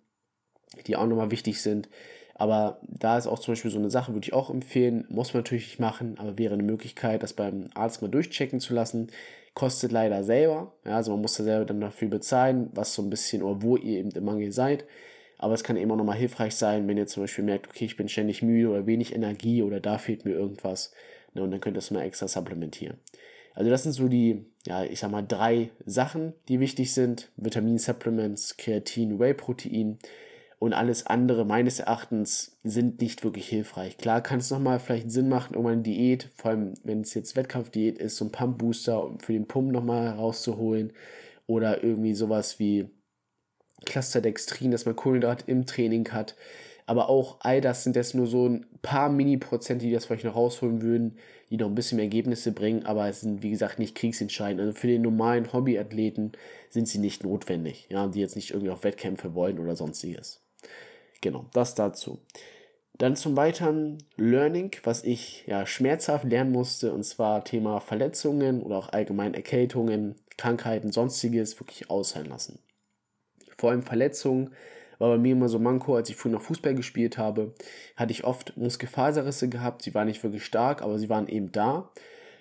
die 0.86 0.96
auch 0.96 1.06
nochmal 1.06 1.32
wichtig 1.32 1.60
sind. 1.60 1.88
Aber 2.34 2.80
da 2.82 3.18
ist 3.18 3.26
auch 3.26 3.40
zum 3.40 3.52
Beispiel 3.52 3.70
so 3.70 3.78
eine 3.78 3.90
Sache, 3.90 4.14
würde 4.14 4.26
ich 4.26 4.32
auch 4.32 4.48
empfehlen, 4.48 5.06
muss 5.10 5.34
man 5.34 5.42
natürlich 5.42 5.66
nicht 5.66 5.80
machen, 5.80 6.16
aber 6.18 6.38
wäre 6.38 6.54
eine 6.54 6.62
Möglichkeit, 6.62 7.22
das 7.22 7.34
beim 7.34 7.68
Arzt 7.74 8.02
mal 8.02 8.08
durchchecken 8.08 8.60
zu 8.60 8.74
lassen. 8.74 9.08
Kostet 9.54 9.90
leider 9.90 10.22
selber, 10.22 10.72
ja, 10.86 10.96
also 10.96 11.10
man 11.10 11.22
muss 11.22 11.34
da 11.34 11.42
selber 11.42 11.64
dann 11.64 11.80
dafür 11.80 12.08
bezahlen, 12.08 12.70
was 12.72 12.94
so 12.94 13.02
ein 13.02 13.10
bisschen 13.10 13.42
oder 13.42 13.60
wo 13.62 13.76
ihr 13.76 13.98
eben 13.98 14.10
im 14.12 14.24
Mangel 14.24 14.52
seid. 14.52 14.84
Aber 15.42 15.54
es 15.54 15.64
kann 15.64 15.78
eben 15.78 15.90
auch 15.90 15.96
nochmal 15.96 16.19
hilfreich 16.19 16.54
sein, 16.54 16.87
wenn 16.87 16.98
ihr 16.98 17.06
zum 17.06 17.22
Beispiel 17.22 17.44
merkt, 17.44 17.66
okay, 17.70 17.87
ich 17.87 17.96
bin 17.96 18.10
ständig 18.10 18.42
müde 18.42 18.69
oder 18.69 18.87
wenig 18.87 19.14
Energie 19.14 19.62
oder 19.62 19.81
da 19.81 19.96
fehlt 19.96 20.26
mir 20.26 20.32
irgendwas. 20.32 20.92
Ne, 21.32 21.42
und 21.42 21.50
dann 21.50 21.62
könnt 21.62 21.76
ihr 21.76 21.78
das 21.78 21.90
mal 21.90 22.02
extra 22.02 22.28
supplementieren. 22.28 22.98
Also 23.54 23.70
das 23.70 23.82
sind 23.82 23.92
so 23.92 24.08
die, 24.08 24.44
ja, 24.66 24.84
ich 24.84 25.00
sag 25.00 25.10
mal, 25.10 25.25
drei 25.26 25.70
Sachen, 25.87 26.34
die 26.48 26.60
wichtig 26.60 26.92
sind. 26.92 27.31
Vitaminsupplements, 27.38 28.58
Kreatin, 28.58 29.19
Whey-Protein 29.19 29.98
und 30.58 30.75
alles 30.75 31.06
andere 31.06 31.46
meines 31.46 31.81
Erachtens 31.81 32.58
sind 32.62 33.00
nicht 33.00 33.25
wirklich 33.25 33.48
hilfreich. 33.48 33.96
Klar 33.96 34.20
kann 34.20 34.40
es 34.40 34.50
nochmal 34.50 34.78
vielleicht 34.78 35.10
Sinn 35.10 35.31
machen, 35.31 35.56
um 35.56 35.64
eine 35.64 35.81
Diät, 35.81 36.28
vor 36.34 36.50
allem 36.50 36.75
wenn 36.84 37.00
es 37.00 37.14
jetzt 37.14 37.34
Wettkampfdiät 37.34 37.96
ist, 37.96 38.19
so 38.19 38.26
ein 38.26 38.32
Pump-Booster 38.32 39.14
für 39.20 39.32
den 39.32 39.48
Pump 39.48 39.72
nochmal 39.72 40.04
herauszuholen 40.04 40.92
oder 41.46 41.82
irgendwie 41.82 42.12
sowas 42.12 42.58
wie 42.58 42.90
Clusterdextrin, 43.84 44.70
dass 44.70 44.86
man 44.86 44.96
Kohlenhydrat 44.96 45.44
im 45.46 45.66
Training 45.66 46.08
hat. 46.12 46.36
Aber 46.90 47.08
auch 47.08 47.36
all 47.38 47.60
das 47.60 47.84
sind 47.84 47.94
jetzt 47.94 48.16
nur 48.16 48.26
so 48.26 48.48
ein 48.48 48.66
paar 48.82 49.10
Mini-Prozent, 49.10 49.80
die 49.80 49.92
das 49.92 50.06
vielleicht 50.06 50.24
noch 50.24 50.34
rausholen 50.34 50.82
würden, 50.82 51.18
die 51.48 51.56
noch 51.56 51.68
ein 51.68 51.74
bisschen 51.76 51.96
mehr 51.96 52.06
Ergebnisse 52.06 52.50
bringen, 52.50 52.84
aber 52.84 53.08
es 53.08 53.20
sind, 53.20 53.44
wie 53.44 53.50
gesagt, 53.50 53.78
nicht 53.78 53.94
kriegsentscheidend. 53.94 54.60
Also 54.60 54.72
für 54.72 54.88
den 54.88 55.02
normalen 55.02 55.52
Hobbyathleten 55.52 56.32
sind 56.68 56.88
sie 56.88 56.98
nicht 56.98 57.22
notwendig, 57.22 57.86
ja, 57.90 58.08
die 58.08 58.18
jetzt 58.18 58.34
nicht 58.34 58.50
irgendwie 58.50 58.72
auf 58.72 58.82
Wettkämpfe 58.82 59.34
wollen 59.34 59.60
oder 59.60 59.76
sonstiges. 59.76 60.40
Genau, 61.20 61.46
das 61.52 61.76
dazu. 61.76 62.18
Dann 62.98 63.14
zum 63.16 63.36
weiteren 63.36 63.98
Learning, 64.16 64.72
was 64.82 65.04
ich 65.04 65.44
ja 65.46 65.66
schmerzhaft 65.66 66.24
lernen 66.24 66.52
musste, 66.52 66.92
und 66.92 67.04
zwar 67.04 67.44
Thema 67.44 67.80
Verletzungen 67.80 68.62
oder 68.62 68.78
auch 68.78 68.88
allgemein 68.88 69.34
Erkältungen, 69.34 70.16
Krankheiten, 70.36 70.92
sonstiges 70.92 71.58
wirklich 71.60 71.88
ausheilen 71.88 72.28
lassen 72.28 72.58
vor 73.60 73.70
allem 73.70 73.82
Verletzungen, 73.82 74.50
war 75.00 75.10
bei 75.10 75.18
mir 75.18 75.32
immer 75.32 75.48
so 75.48 75.58
Manko, 75.58 75.96
als 75.96 76.10
ich 76.10 76.16
früher 76.16 76.32
noch 76.32 76.42
Fußball 76.42 76.74
gespielt 76.74 77.16
habe, 77.16 77.54
hatte 77.96 78.12
ich 78.12 78.24
oft 78.24 78.56
Muskelfaserrisse 78.56 79.48
gehabt. 79.48 79.82
Sie 79.82 79.94
waren 79.94 80.06
nicht 80.06 80.22
wirklich 80.22 80.44
stark, 80.44 80.82
aber 80.82 80.98
sie 80.98 81.08
waren 81.08 81.26
eben 81.26 81.52
da. 81.52 81.90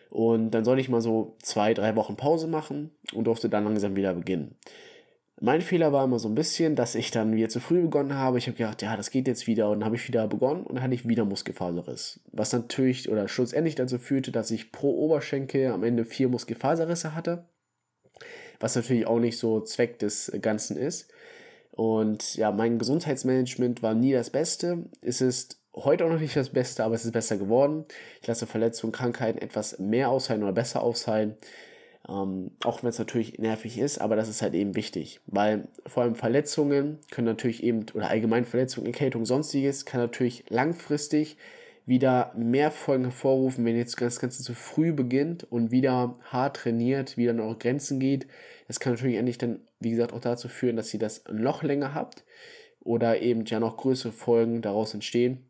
Und 0.10 0.52
dann 0.52 0.66
sollte 0.66 0.82
ich 0.82 0.90
mal 0.90 1.02
so 1.02 1.36
zwei, 1.42 1.74
drei 1.74 1.96
Wochen 1.96 2.18
Pause 2.18 2.48
machen 2.48 2.92
und 3.14 3.26
durfte 3.26 3.48
dann 3.48 3.64
langsam 3.64 3.96
wieder 3.96 4.14
beginnen. 4.14 4.56
Mein 5.40 5.62
Fehler 5.62 5.94
war 5.94 6.04
immer 6.04 6.20
so 6.20 6.28
ein 6.28 6.36
bisschen, 6.36 6.76
dass 6.76 6.96
ich 6.96 7.12
dann 7.12 7.34
wieder 7.34 7.48
zu 7.48 7.62
früh 7.62 7.82
begonnen 7.82 8.16
habe. 8.16 8.38
Ich 8.38 8.48
habe 8.48 8.58
gedacht, 8.58 8.82
ja, 8.82 8.98
das 8.98 9.10
geht 9.10 9.28
jetzt 9.30 9.48
wieder. 9.48 9.70
Und 9.70 9.80
dann 9.80 9.86
habe 9.86 9.96
ich 9.96 10.06
wieder 10.06 10.28
begonnen 10.28 10.64
und 10.64 10.76
dann 10.76 10.84
hatte 10.84 10.96
ich 10.96 11.08
wieder 11.08 11.24
Muskelfaserriss. 11.24 12.20
Was 12.34 12.52
natürlich 12.52 13.10
oder 13.10 13.30
schlussendlich 13.30 13.76
dazu 13.76 14.00
führte, 14.00 14.34
dass 14.34 14.52
ich 14.52 14.74
pro 14.74 14.90
Oberschenkel 14.90 15.68
am 15.68 15.86
Ende 15.86 16.04
vier 16.04 16.28
Muskelfaserrisse 16.28 17.16
hatte 17.16 17.46
was 18.60 18.76
natürlich 18.76 19.08
auch 19.08 19.20
nicht 19.20 19.38
so 19.38 19.62
Zweck 19.62 20.00
des 20.00 20.32
Ganzen 20.42 20.78
ist. 20.78 21.10
Und 21.72 22.36
ja, 22.36 22.52
mein 22.52 22.78
Gesundheitsmanagement 22.78 23.82
war 23.82 23.94
nie 23.94 24.12
das 24.12 24.30
Beste. 24.30 24.84
Es 25.02 25.22
ist 25.22 25.60
heute 25.76 26.06
auch 26.06 26.10
noch 26.10 26.20
nicht 26.20 26.36
das 26.36 26.50
Beste, 26.50 26.84
aber 26.84 26.96
es 26.96 27.06
ist 27.06 27.14
besser 27.14 27.38
geworden. 27.38 27.86
Ich 28.22 28.28
lasse 28.28 28.48
Verletzungen, 28.48 28.92
Krankheiten 28.92 29.40
etwas 29.40 29.80
mehr 29.80 30.10
aushalten 30.10 30.44
oder 30.44 30.52
besser 30.52 30.84
aushalten. 30.84 31.38
Ähm, 32.08 32.52
auch 32.64 32.82
wenn 32.82 32.90
es 32.90 33.00
natürlich 33.00 33.40
nervig 33.40 33.78
ist, 33.78 34.00
aber 34.00 34.16
das 34.16 34.30
ist 34.30 34.42
halt 34.42 34.56
eben 34.56 34.76
wichtig, 34.76 35.20
weil 35.28 35.68
vor 35.86 36.04
allem 36.04 36.16
Verletzungen 36.16 36.98
können 37.12 37.28
natürlich 37.28 37.62
eben, 37.62 37.86
oder 37.94 38.10
allgemein 38.10 38.46
Verletzungen, 38.46 38.88
Erkältung, 38.88 39.26
sonstiges, 39.26 39.86
kann 39.86 40.02
natürlich 40.02 40.46
langfristig 40.50 41.38
wieder 41.90 42.32
mehr 42.38 42.70
Folgen 42.70 43.06
hervorrufen, 43.06 43.66
wenn 43.66 43.76
jetzt 43.76 44.00
das 44.00 44.20
Ganze 44.20 44.44
zu 44.44 44.54
früh 44.54 44.94
beginnt 44.94 45.44
und 45.44 45.72
wieder 45.72 46.18
hart 46.24 46.58
trainiert, 46.58 47.18
wieder 47.18 47.32
an 47.32 47.40
eure 47.40 47.58
Grenzen 47.58 48.00
geht. 48.00 48.28
Das 48.68 48.80
kann 48.80 48.94
natürlich 48.94 49.18
endlich 49.18 49.40
dann, 49.40 49.62
wie 49.80 49.90
gesagt, 49.90 50.14
auch 50.14 50.22
dazu 50.22 50.48
führen, 50.48 50.76
dass 50.76 50.94
ihr 50.94 51.00
das 51.00 51.24
noch 51.32 51.64
länger 51.64 51.96
habt 51.96 52.24
oder 52.80 53.22
eben 53.22 53.44
ja 53.46 53.60
noch 53.60 53.76
größere 53.78 54.12
Folgen 54.12 54.62
daraus 54.62 54.94
entstehen, 54.94 55.50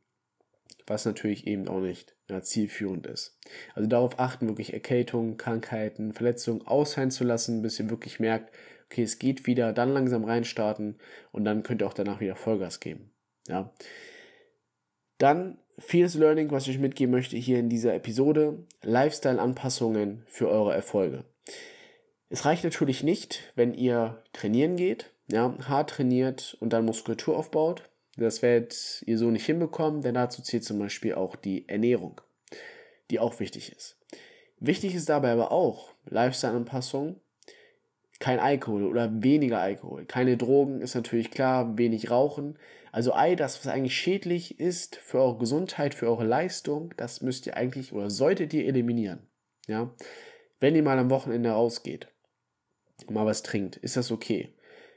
was 0.87 1.03
natürlich 1.03 1.45
eben 1.45 1.67
auch 1.67 1.81
nicht 1.81 2.15
ja, 2.29 2.41
zielführend 2.41 3.05
ist. 3.05 3.37
Also 3.75 3.89
darauf 3.89 4.17
achten, 4.17 4.47
wirklich 4.47 4.71
Erkältungen, 4.71 5.35
Krankheiten, 5.35 6.13
Verletzungen 6.13 6.65
ausheilen 6.65 7.11
zu 7.11 7.25
lassen, 7.25 7.61
bis 7.61 7.79
ihr 7.79 7.89
wirklich 7.89 8.21
merkt, 8.21 8.55
okay, 8.85 9.03
es 9.03 9.19
geht 9.19 9.45
wieder, 9.45 9.73
dann 9.73 9.93
langsam 9.93 10.23
reinstarten 10.23 10.99
und 11.33 11.43
dann 11.43 11.63
könnt 11.63 11.81
ihr 11.81 11.87
auch 11.87 11.93
danach 11.93 12.21
wieder 12.21 12.37
Vollgas 12.37 12.79
geben. 12.79 13.11
Ja. 13.47 13.73
Dann 15.17 15.57
vieles 15.79 16.15
Learning, 16.15 16.51
was 16.51 16.67
ich 16.67 16.79
mitgeben 16.79 17.11
möchte 17.11 17.37
hier 17.37 17.59
in 17.59 17.69
dieser 17.69 17.93
Episode. 17.93 18.65
Lifestyle-Anpassungen 18.83 20.23
für 20.27 20.49
eure 20.49 20.73
Erfolge. 20.73 21.25
Es 22.29 22.45
reicht 22.45 22.63
natürlich 22.63 23.03
nicht, 23.03 23.51
wenn 23.55 23.73
ihr 23.73 24.21
trainieren 24.33 24.75
geht, 24.75 25.11
ja, 25.31 25.55
hart 25.67 25.91
trainiert 25.91 26.57
und 26.59 26.73
dann 26.73 26.85
Muskulatur 26.85 27.37
aufbaut. 27.37 27.89
Das 28.17 28.41
werdet 28.41 29.03
ihr 29.05 29.17
so 29.17 29.31
nicht 29.31 29.45
hinbekommen, 29.45 30.01
denn 30.01 30.15
dazu 30.15 30.41
zählt 30.41 30.63
zum 30.63 30.79
Beispiel 30.79 31.15
auch 31.15 31.35
die 31.35 31.67
Ernährung, 31.67 32.21
die 33.09 33.19
auch 33.19 33.39
wichtig 33.39 33.71
ist. 33.71 33.97
Wichtig 34.59 34.93
ist 34.93 35.09
dabei 35.09 35.31
aber 35.31 35.51
auch 35.51 35.93
Lifestyle-Anpassung, 36.05 37.19
kein 38.19 38.39
Alkohol 38.39 38.85
oder 38.85 39.23
weniger 39.23 39.59
Alkohol. 39.59 40.05
Keine 40.05 40.37
Drogen 40.37 40.81
ist 40.81 40.95
natürlich 40.95 41.31
klar, 41.31 41.77
wenig 41.77 42.11
Rauchen. 42.11 42.59
Also 42.91 43.13
all 43.13 43.35
das, 43.35 43.59
was 43.59 43.71
eigentlich 43.71 43.97
schädlich 43.97 44.59
ist 44.59 44.97
für 44.97 45.19
eure 45.19 45.37
Gesundheit, 45.37 45.93
für 45.93 46.07
eure 46.07 46.25
Leistung, 46.25 46.93
das 46.97 47.21
müsst 47.21 47.47
ihr 47.47 47.55
eigentlich 47.55 47.93
oder 47.93 48.09
solltet 48.09 48.53
ihr 48.53 48.65
eliminieren. 48.65 49.27
Ja? 49.67 49.93
Wenn 50.59 50.75
ihr 50.75 50.83
mal 50.83 50.99
am 50.99 51.09
Wochenende 51.09 51.51
rausgeht, 51.51 52.07
mal 53.09 53.25
was 53.25 53.43
trinkt, 53.43 53.77
ist 53.77 53.95
das 53.95 54.11
okay. 54.11 54.53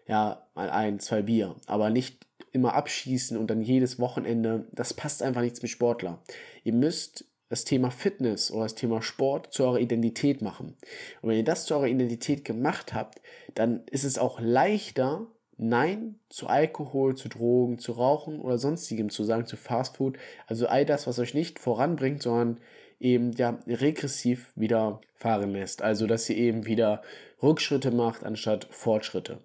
Ja, 0.09 0.49
mal 0.55 0.71
ein, 0.71 0.99
zwei 0.99 1.23
Bier, 1.23 1.55
aber 1.67 1.91
nicht 1.91 2.27
immer 2.51 2.75
abschießen 2.75 3.37
und 3.37 3.49
dann 3.49 3.63
jedes 3.63 4.01
Wochenende, 4.01 4.67
das 4.73 4.95
passt 4.95 5.23
einfach 5.23 5.43
nichts 5.43 5.63
mit 5.63 5.71
Sportler. 5.71 6.23
Ihr 6.65 6.73
müsst 6.73 7.25
das 7.53 7.65
Thema 7.65 7.91
Fitness 7.91 8.51
oder 8.51 8.63
das 8.63 8.77
Thema 8.77 9.03
Sport 9.03 9.53
zu 9.53 9.65
eurer 9.65 9.79
Identität 9.79 10.41
machen. 10.41 10.75
Und 11.21 11.29
wenn 11.29 11.37
ihr 11.37 11.45
das 11.45 11.67
zu 11.67 11.75
eurer 11.75 11.87
Identität 11.87 12.47
gemacht 12.47 12.95
habt, 12.95 13.21
dann 13.55 13.83
ist 13.91 14.05
es 14.05 14.17
auch 14.17 14.41
leichter, 14.41 15.27
Nein 15.59 16.19
zu 16.31 16.47
Alkohol, 16.47 17.15
zu 17.15 17.29
Drogen, 17.29 17.79
zu 17.79 17.93
Rauchen 17.93 18.41
oder 18.41 18.57
sonstigem 18.57 19.11
zu 19.11 19.23
sagen, 19.23 19.45
zu 19.45 19.59
Fastfood. 19.59 20.17
Also 20.47 20.67
all 20.67 20.87
das, 20.87 21.07
was 21.07 21.19
euch 21.19 21.35
nicht 21.35 21.59
voranbringt, 21.59 22.23
sondern 22.23 22.59
eben 23.03 23.33
ja 23.33 23.59
regressiv 23.67 24.53
wieder 24.55 25.01
fahren 25.15 25.51
lässt. 25.51 25.83
Also 25.83 26.07
dass 26.07 26.29
ihr 26.31 26.37
eben 26.37 26.67
wieder 26.67 27.03
Rückschritte 27.43 27.91
macht 27.91 28.25
anstatt 28.25 28.69
Fortschritte. 28.71 29.39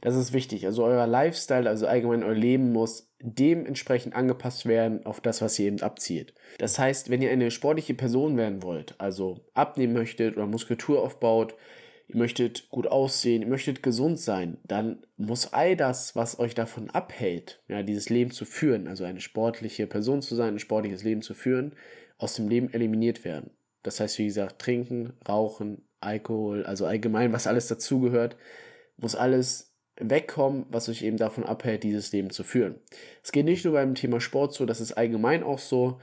Das 0.00 0.16
ist 0.16 0.32
wichtig. 0.32 0.66
Also 0.66 0.84
euer 0.84 1.06
Lifestyle, 1.06 1.68
also 1.68 1.86
allgemein 1.86 2.22
euer 2.22 2.34
Leben 2.34 2.72
muss 2.72 3.08
dementsprechend 3.20 4.14
angepasst 4.14 4.66
werden 4.66 5.04
auf 5.06 5.20
das, 5.20 5.40
was 5.40 5.58
ihr 5.58 5.66
eben 5.66 5.82
abzielt. 5.82 6.34
Das 6.58 6.78
heißt, 6.78 7.10
wenn 7.10 7.22
ihr 7.22 7.30
eine 7.30 7.50
sportliche 7.50 7.94
Person 7.94 8.36
werden 8.36 8.62
wollt, 8.62 8.94
also 8.98 9.40
abnehmen 9.54 9.94
möchtet 9.94 10.36
oder 10.36 10.46
Muskulatur 10.46 11.02
aufbaut, 11.02 11.54
ihr 12.08 12.16
möchtet 12.16 12.68
gut 12.70 12.86
aussehen, 12.86 13.42
ihr 13.42 13.48
möchtet 13.48 13.82
gesund 13.82 14.20
sein, 14.20 14.58
dann 14.64 14.98
muss 15.16 15.52
all 15.52 15.76
das, 15.76 16.14
was 16.14 16.38
euch 16.38 16.54
davon 16.54 16.90
abhält, 16.90 17.60
ja, 17.68 17.82
dieses 17.82 18.10
Leben 18.10 18.30
zu 18.30 18.44
führen, 18.44 18.86
also 18.86 19.04
eine 19.04 19.20
sportliche 19.20 19.86
Person 19.86 20.22
zu 20.22 20.34
sein, 20.34 20.54
ein 20.54 20.58
sportliches 20.60 21.02
Leben 21.02 21.22
zu 21.22 21.34
führen, 21.34 21.72
aus 22.18 22.34
dem 22.34 22.48
Leben 22.48 22.72
eliminiert 22.72 23.24
werden. 23.24 23.50
Das 23.82 24.00
heißt, 24.00 24.18
wie 24.18 24.26
gesagt, 24.26 24.60
trinken, 24.60 25.12
rauchen, 25.28 25.86
Alkohol, 26.00 26.64
also 26.64 26.86
allgemein, 26.86 27.32
was 27.32 27.46
alles 27.46 27.68
dazugehört, 27.68 28.36
muss 28.96 29.14
alles 29.14 29.74
wegkommen, 29.98 30.66
was 30.70 30.88
euch 30.88 31.02
eben 31.02 31.16
davon 31.16 31.44
abhält, 31.44 31.82
dieses 31.82 32.12
Leben 32.12 32.30
zu 32.30 32.44
führen. 32.44 32.76
Es 33.22 33.32
geht 33.32 33.44
nicht 33.44 33.64
nur 33.64 33.74
beim 33.74 33.94
Thema 33.94 34.20
Sport 34.20 34.54
so, 34.54 34.66
das 34.66 34.80
ist 34.80 34.92
allgemein 34.92 35.42
auch 35.42 35.58
so, 35.58 35.98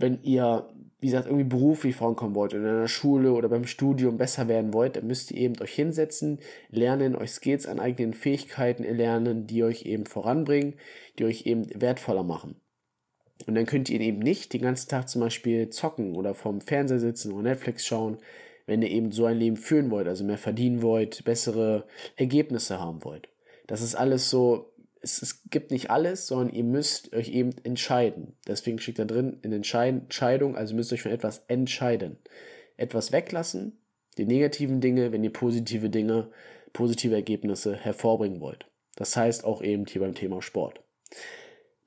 wenn 0.00 0.22
ihr, 0.22 0.68
wie 0.98 1.06
gesagt, 1.06 1.26
irgendwie 1.26 1.44
beruflich 1.44 1.94
vorankommen 1.94 2.34
wollt, 2.34 2.54
in 2.54 2.64
einer 2.64 2.88
Schule 2.88 3.32
oder 3.32 3.48
beim 3.48 3.66
Studium 3.66 4.16
besser 4.16 4.48
werden 4.48 4.72
wollt, 4.72 4.96
dann 4.96 5.06
müsst 5.06 5.30
ihr 5.30 5.38
eben 5.38 5.60
euch 5.60 5.74
hinsetzen, 5.74 6.40
lernen, 6.70 7.14
euch 7.14 7.32
Skills 7.32 7.66
an 7.66 7.80
eigenen 7.80 8.14
Fähigkeiten 8.14 8.82
erlernen, 8.82 9.46
die 9.46 9.62
euch 9.62 9.84
eben 9.84 10.06
voranbringen, 10.06 10.74
die 11.18 11.24
euch 11.24 11.46
eben 11.46 11.68
wertvoller 11.78 12.22
machen. 12.24 12.56
Und 13.46 13.54
dann 13.54 13.66
könnt 13.66 13.88
ihr 13.90 14.00
eben 14.00 14.18
nicht 14.18 14.52
den 14.52 14.62
ganzen 14.62 14.88
Tag 14.88 15.08
zum 15.08 15.20
Beispiel 15.20 15.70
zocken 15.70 16.16
oder 16.16 16.34
vorm 16.34 16.60
Fernseher 16.60 17.00
sitzen 17.00 17.32
oder 17.32 17.50
Netflix 17.50 17.86
schauen, 17.86 18.18
wenn 18.66 18.82
ihr 18.82 18.90
eben 18.90 19.10
so 19.10 19.24
ein 19.24 19.38
Leben 19.38 19.56
führen 19.56 19.90
wollt, 19.90 20.06
also 20.06 20.24
mehr 20.24 20.38
verdienen 20.38 20.82
wollt, 20.82 21.24
bessere 21.24 21.86
Ergebnisse 22.16 22.78
haben 22.78 23.04
wollt. 23.04 23.28
Das 23.66 23.82
ist 23.82 23.94
alles 23.94 24.30
so, 24.30 24.72
es, 25.00 25.22
es 25.22 25.42
gibt 25.50 25.70
nicht 25.70 25.90
alles, 25.90 26.26
sondern 26.26 26.54
ihr 26.54 26.64
müsst 26.64 27.12
euch 27.14 27.30
eben 27.30 27.50
entscheiden. 27.64 28.36
Deswegen 28.46 28.78
steht 28.78 28.98
da 28.98 29.04
drin 29.04 29.38
in 29.42 29.52
Entscheidung, 29.52 30.56
also 30.56 30.74
müsst 30.74 30.92
ihr 30.92 30.94
euch 30.94 31.02
für 31.02 31.10
etwas 31.10 31.44
entscheiden. 31.48 32.18
Etwas 32.76 33.12
weglassen, 33.12 33.78
die 34.18 34.26
negativen 34.26 34.80
Dinge, 34.80 35.12
wenn 35.12 35.24
ihr 35.24 35.32
positive 35.32 35.90
Dinge, 35.90 36.28
positive 36.72 37.14
Ergebnisse 37.14 37.76
hervorbringen 37.76 38.40
wollt. 38.40 38.66
Das 38.96 39.16
heißt 39.16 39.44
auch 39.44 39.62
eben 39.62 39.86
hier 39.86 40.02
beim 40.02 40.14
Thema 40.14 40.42
Sport. 40.42 40.80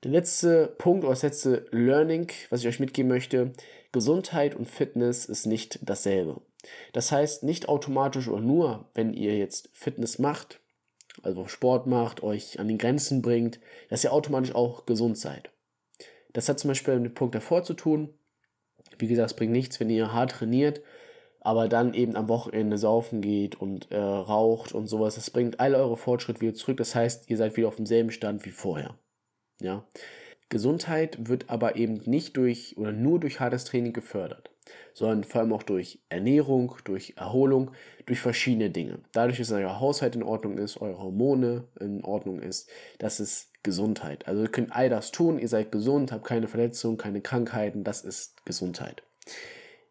Der 0.04 0.10
letzte 0.10 0.66
Punkt 0.76 1.02
oder 1.04 1.14
das 1.14 1.22
letzte 1.22 1.66
Learning, 1.70 2.30
was 2.50 2.60
ich 2.60 2.68
euch 2.68 2.78
mitgeben 2.78 3.08
möchte, 3.08 3.54
Gesundheit 3.90 4.54
und 4.54 4.68
Fitness 4.68 5.24
ist 5.24 5.46
nicht 5.46 5.78
dasselbe. 5.80 6.42
Das 6.92 7.10
heißt 7.10 7.42
nicht 7.42 7.70
automatisch 7.70 8.28
oder 8.28 8.42
nur, 8.42 8.90
wenn 8.94 9.14
ihr 9.14 9.38
jetzt 9.38 9.70
Fitness 9.72 10.18
macht, 10.18 10.60
also 11.22 11.46
Sport 11.46 11.86
macht, 11.86 12.22
euch 12.22 12.60
an 12.60 12.68
die 12.68 12.76
Grenzen 12.76 13.22
bringt, 13.22 13.60
dass 13.88 14.04
ihr 14.04 14.12
automatisch 14.12 14.54
auch 14.54 14.84
gesund 14.84 15.16
seid. 15.16 15.48
Das 16.34 16.50
hat 16.50 16.58
zum 16.58 16.68
Beispiel 16.68 16.96
mit 16.96 17.12
dem 17.12 17.14
Punkt 17.14 17.34
davor 17.34 17.62
zu 17.62 17.72
tun. 17.72 18.12
Wie 18.98 19.08
gesagt, 19.08 19.30
es 19.30 19.36
bringt 19.36 19.52
nichts, 19.52 19.80
wenn 19.80 19.88
ihr 19.88 20.12
hart 20.12 20.32
trainiert, 20.32 20.82
aber 21.40 21.66
dann 21.66 21.94
eben 21.94 22.14
am 22.14 22.28
Wochenende 22.28 22.76
saufen 22.76 23.22
geht 23.22 23.58
und 23.58 23.90
äh, 23.90 23.96
raucht 23.96 24.72
und 24.72 24.86
sowas. 24.86 25.14
Das 25.14 25.30
bringt 25.30 25.60
all 25.60 25.74
eure 25.74 25.96
Fortschritte 25.96 26.42
wieder 26.42 26.54
zurück. 26.54 26.76
Das 26.76 26.94
heißt, 26.94 27.30
ihr 27.30 27.38
seid 27.38 27.56
wieder 27.56 27.68
auf 27.68 27.76
demselben 27.76 28.10
Stand 28.10 28.44
wie 28.44 28.50
vorher. 28.50 28.98
Ja. 29.64 29.82
Gesundheit 30.50 31.26
wird 31.26 31.48
aber 31.48 31.76
eben 31.76 32.02
nicht 32.04 32.36
durch 32.36 32.76
oder 32.76 32.92
nur 32.92 33.18
durch 33.18 33.40
hartes 33.40 33.64
Training 33.64 33.94
gefördert, 33.94 34.50
sondern 34.92 35.24
vor 35.24 35.40
allem 35.40 35.54
auch 35.54 35.62
durch 35.62 36.00
Ernährung, 36.10 36.76
durch 36.84 37.14
Erholung, 37.16 37.70
durch 38.04 38.20
verschiedene 38.20 38.68
Dinge. 38.68 38.98
Dadurch, 39.12 39.38
dass 39.38 39.50
euer 39.52 39.80
Haushalt 39.80 40.16
in 40.16 40.22
Ordnung 40.22 40.58
ist, 40.58 40.82
eure 40.82 40.98
Hormone 40.98 41.64
in 41.80 42.04
Ordnung 42.04 42.40
ist, 42.40 42.68
das 42.98 43.20
ist 43.20 43.52
Gesundheit. 43.62 44.28
Also 44.28 44.42
ihr 44.42 44.50
könnt 44.50 44.76
all 44.76 44.90
das 44.90 45.12
tun, 45.12 45.38
ihr 45.38 45.48
seid 45.48 45.72
gesund, 45.72 46.12
habt 46.12 46.26
keine 46.26 46.46
Verletzungen, 46.46 46.98
keine 46.98 47.22
Krankheiten, 47.22 47.82
das 47.82 48.02
ist 48.02 48.44
Gesundheit. 48.44 49.02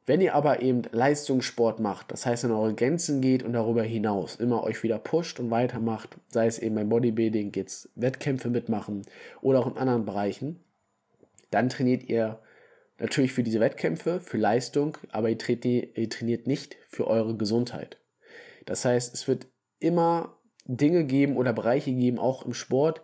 Wenn 0.05 0.19
ihr 0.19 0.35
aber 0.35 0.61
eben 0.61 0.81
Leistungssport 0.91 1.79
macht, 1.79 2.11
das 2.11 2.25
heißt, 2.25 2.43
in 2.43 2.51
eure 2.51 2.73
Grenzen 2.73 3.21
geht 3.21 3.41
und 3.41 3.53
darüber 3.53 3.83
hinaus 3.83 4.35
immer 4.35 4.63
euch 4.63 4.83
wieder 4.83 4.99
pusht 4.99 5.39
und 5.39 5.49
weitermacht, 5.49 6.17
sei 6.27 6.45
es 6.45 6.59
eben 6.59 6.75
beim 6.75 6.89
Bodybuilding, 6.89 7.53
jetzt 7.55 7.89
Wettkämpfe 7.95 8.49
mitmachen 8.49 9.03
oder 9.41 9.59
auch 9.59 9.67
in 9.67 9.77
anderen 9.77 10.05
Bereichen, 10.05 10.59
dann 11.51 11.69
trainiert 11.69 12.03
ihr 12.09 12.39
natürlich 12.99 13.31
für 13.31 13.43
diese 13.43 13.61
Wettkämpfe, 13.61 14.19
für 14.19 14.37
Leistung, 14.37 14.97
aber 15.11 15.29
ihr 15.29 15.37
trainiert 15.37 16.47
nicht 16.47 16.77
für 16.87 17.07
eure 17.07 17.37
Gesundheit. 17.37 17.97
Das 18.65 18.83
heißt, 18.83 19.13
es 19.13 19.27
wird 19.27 19.47
immer 19.79 20.37
Dinge 20.65 21.05
geben 21.05 21.37
oder 21.37 21.53
Bereiche 21.53 21.93
geben, 21.93 22.19
auch 22.19 22.45
im 22.45 22.53
Sport, 22.53 23.01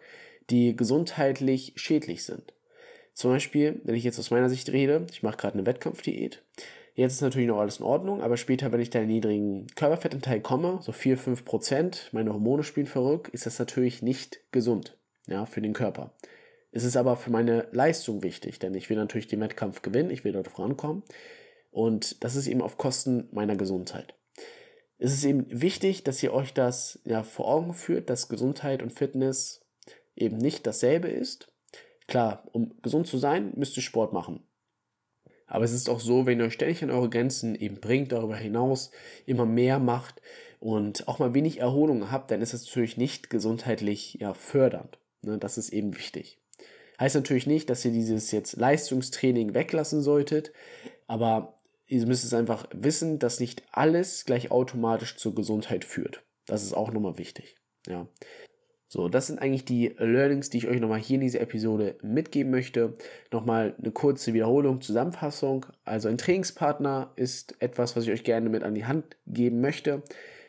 die 0.49 0.75
gesundheitlich 0.75 1.73
schädlich 1.75 2.23
sind. 2.23 2.53
Zum 3.13 3.31
Beispiel, 3.31 3.81
wenn 3.83 3.95
ich 3.95 4.03
jetzt 4.03 4.19
aus 4.19 4.31
meiner 4.31 4.49
Sicht 4.49 4.69
rede, 4.71 5.05
ich 5.11 5.23
mache 5.23 5.37
gerade 5.37 5.55
eine 5.55 5.65
Wettkampfdiät, 5.65 6.41
Jetzt 6.99 7.13
ist 7.13 7.21
natürlich 7.21 7.47
noch 7.47 7.59
alles 7.59 7.79
in 7.79 7.85
Ordnung, 7.85 8.21
aber 8.21 8.35
später, 8.35 8.73
wenn 8.73 8.81
ich 8.81 8.89
da 8.89 8.99
in 8.99 9.07
niedrigen 9.07 9.67
Körperfettanteil 9.67 10.41
komme, 10.41 10.79
so 10.81 10.91
4, 10.91 11.17
5 11.17 11.45
Prozent, 11.45 12.09
meine 12.11 12.33
Hormone 12.33 12.61
spielen 12.63 12.87
verrückt, 12.87 13.29
ist 13.29 13.45
das 13.45 13.57
natürlich 13.57 14.01
nicht 14.01 14.41
gesund 14.51 14.97
ja, 15.25 15.45
für 15.45 15.61
den 15.61 15.71
Körper. 15.71 16.11
Es 16.73 16.83
ist 16.83 16.97
aber 16.97 17.15
für 17.15 17.31
meine 17.31 17.69
Leistung 17.71 18.21
wichtig, 18.21 18.59
denn 18.59 18.73
ich 18.73 18.89
will 18.89 18.97
natürlich 18.97 19.27
den 19.27 19.39
Wettkampf 19.39 19.81
gewinnen, 19.81 20.11
ich 20.11 20.25
will 20.25 20.33
dort 20.33 20.49
vorankommen 20.49 21.03
und 21.71 22.21
das 22.21 22.35
ist 22.35 22.47
eben 22.47 22.61
auf 22.61 22.77
Kosten 22.77 23.29
meiner 23.31 23.55
Gesundheit. 23.55 24.15
Es 24.97 25.13
ist 25.13 25.23
eben 25.23 25.45
wichtig, 25.49 26.03
dass 26.03 26.21
ihr 26.21 26.33
euch 26.33 26.53
das 26.53 26.99
ja 27.05 27.23
vor 27.23 27.47
Augen 27.47 27.73
führt, 27.73 28.09
dass 28.09 28.27
Gesundheit 28.27 28.83
und 28.83 28.91
Fitness 28.91 29.65
eben 30.17 30.35
nicht 30.35 30.67
dasselbe 30.67 31.07
ist. 31.07 31.47
Klar, 32.07 32.43
um 32.51 32.75
gesund 32.81 33.07
zu 33.07 33.17
sein, 33.17 33.53
müsst 33.55 33.77
ihr 33.77 33.83
Sport 33.83 34.11
machen. 34.11 34.43
Aber 35.49 35.65
es 35.65 35.73
ist 35.73 35.89
auch 35.89 35.99
so, 35.99 36.25
wenn 36.25 36.39
ihr 36.39 36.45
euch 36.45 36.53
ständig 36.53 36.83
an 36.83 36.91
eure 36.91 37.09
Grenzen 37.09 37.55
eben 37.55 37.81
bringt, 37.81 38.11
darüber 38.11 38.35
hinaus 38.35 38.91
immer 39.25 39.45
mehr 39.45 39.79
macht 39.79 40.21
und 40.59 41.07
auch 41.07 41.19
mal 41.19 41.33
wenig 41.33 41.59
Erholung 41.59 42.11
habt, 42.11 42.31
dann 42.31 42.41
ist 42.41 42.53
das 42.53 42.65
natürlich 42.65 42.97
nicht 42.97 43.29
gesundheitlich 43.29 44.17
ja, 44.19 44.33
fördernd. 44.33 44.99
Ne? 45.21 45.37
Das 45.37 45.57
ist 45.57 45.69
eben 45.69 45.97
wichtig. 45.97 46.37
Heißt 46.99 47.15
natürlich 47.15 47.47
nicht, 47.47 47.69
dass 47.69 47.83
ihr 47.83 47.91
dieses 47.91 48.31
jetzt 48.31 48.57
Leistungstraining 48.57 49.53
weglassen 49.53 50.01
solltet, 50.01 50.51
aber 51.07 51.57
ihr 51.87 52.05
müsst 52.05 52.25
es 52.25 52.33
einfach 52.33 52.67
wissen, 52.71 53.19
dass 53.19 53.39
nicht 53.39 53.63
alles 53.71 54.25
gleich 54.25 54.51
automatisch 54.51 55.15
zur 55.17 55.33
Gesundheit 55.33 55.85
führt. 55.85 56.23
Das 56.45 56.63
ist 56.63 56.73
auch 56.73 56.91
nochmal 56.91 57.17
wichtig. 57.17 57.55
Ja. 57.87 58.07
So, 58.91 59.07
das 59.07 59.27
sind 59.27 59.39
eigentlich 59.39 59.65
die 59.65 59.93
Learnings, 59.99 60.49
die 60.49 60.57
ich 60.57 60.67
euch 60.67 60.79
nochmal 60.79 60.99
hier 60.99 61.15
in 61.15 61.21
dieser 61.21 61.41
Episode 61.41 61.95
mitgeben 62.01 62.51
möchte. 62.51 62.95
Nochmal 63.31 63.75
eine 63.77 63.91
kurze 63.91 64.33
Wiederholung, 64.33 64.81
Zusammenfassung. 64.81 65.67
Also 65.85 66.09
ein 66.09 66.17
Trainingspartner 66.17 67.11
ist 67.15 67.55
etwas, 67.61 67.95
was 67.95 68.05
ich 68.05 68.11
euch 68.11 68.23
gerne 68.23 68.49
mit 68.49 68.63
an 68.63 68.73
die 68.73 68.85
Hand 68.85 69.15
geben 69.27 69.61
möchte. 69.61 70.01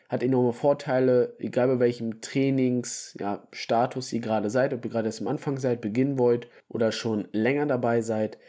Hat 0.09 0.23
enorme 0.23 0.53
Vorteile, 0.53 1.35
egal 1.37 1.67
bei 1.67 1.79
welchem 1.79 2.19
Trainingsstatus 2.19 4.11
ja, 4.11 4.15
ihr 4.15 4.21
gerade 4.21 4.49
seid, 4.49 4.73
ob 4.73 4.83
ihr 4.83 4.89
gerade 4.89 5.07
erst 5.07 5.21
am 5.21 5.27
Anfang 5.27 5.59
seid, 5.59 5.79
beginnen 5.79 6.17
wollt 6.17 6.47
oder 6.67 6.91
schon 6.91 7.27
länger 7.33 7.67
dabei 7.67 8.01
seid. 8.01 8.39